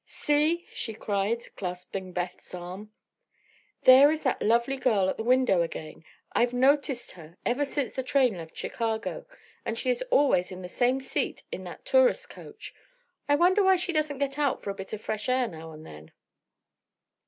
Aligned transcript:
"See!" 0.07 0.65
she 0.73 0.95
cried, 0.95 1.43
clasping 1.55 2.11
Beth's 2.11 2.55
arm; 2.55 2.91
"there 3.83 4.09
is 4.09 4.23
that 4.23 4.41
lovely 4.41 4.75
girl 4.77 5.07
at 5.09 5.17
the 5.17 5.23
window 5.23 5.61
again. 5.61 6.03
I've 6.33 6.53
noticed 6.53 7.11
her 7.11 7.37
ever 7.45 7.65
since 7.65 7.93
the 7.93 8.01
train 8.01 8.35
left 8.35 8.57
Chicago, 8.57 9.27
and 9.63 9.77
she 9.77 9.91
is 9.91 10.01
always 10.09 10.51
in 10.51 10.63
the 10.63 10.67
same 10.69 11.01
seat 11.01 11.43
in 11.51 11.65
that 11.65 11.85
tourist 11.85 12.31
coach. 12.31 12.73
I 13.29 13.35
wonder 13.35 13.61
why 13.63 13.75
she 13.75 13.93
doesn't 13.93 14.17
get 14.17 14.39
out 14.39 14.63
for 14.63 14.71
a 14.71 14.73
bit 14.73 14.91
of 14.91 15.03
fresh 15.03 15.29
air 15.29 15.47
now 15.47 15.71
and 15.71 15.85
then." 15.85 16.11